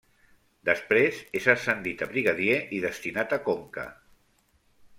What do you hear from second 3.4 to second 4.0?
Conca.